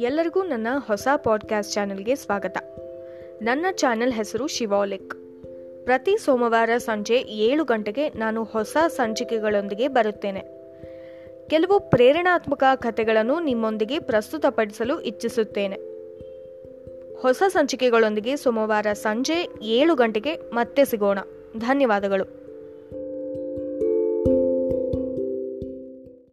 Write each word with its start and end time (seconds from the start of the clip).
ಎಲ್ಲರಿಗೂ 0.00 0.42
ನನ್ನ 0.42 0.66
ಹೊಸ 0.86 1.08
ಪಾಡ್ಕ್ಯಾಸ್ಟ್ 1.16 1.72
ಚಾನೆಲ್ಗೆ 1.72 2.14
ಸ್ವಾಗತ. 2.14 2.58
ನನ್ನ 3.42 3.66
ಚಾನೆಲ್ 3.72 4.12
ಹೆಸರು 4.12 4.46
ಶಿವಾಲಿಕ್. 4.46 5.14
ಪ್ರತಿ 5.84 6.16
ಸೋಮವಾರ 6.16 6.70
ಸಂಜೆ 6.78 7.14
ಏಳು 7.14 7.64
ಗಂಟೆಗೆ 7.64 8.08
ನಾನು 8.08 8.44
ಹೊಸ 8.44 8.76
ಸಂಚಿಕೆಗಳೊಂದಿಗೆ 8.88 9.88
ಬರುತ್ತೇನೆ. 9.88 10.42
ಕೆಲವು 11.48 11.80
ಪ್ರೇರಣಾತ್ಮಕ 11.80 12.64
ಕಥೆಗಳನ್ನು 12.74 13.40
ನಿಮ್ಮೊಂದಿಗೆ 13.40 13.98
ಪ್ರಸ್ತುತಪಡಿಸಲು 13.98 15.00
ಇಚ್ಛಿಸುತ್ತೇನೆ. 15.00 15.76
ಹೊಸ 17.20 17.42
ಸಂಚಿಕೆಗಳೊಂದಿಗೆ 17.48 18.36
ಸೋಮವಾರ 18.36 18.86
ಸಂಜೆ 18.92 19.48
ಏಳು 19.62 19.94
ಗಂಟೆಗೆ 19.94 20.34
ಮತ್ತೆ 20.34 20.84
ಸಿಗೋಣ. 20.84 21.18
ಧನ್ಯವಾದಗಳು. 21.56 22.49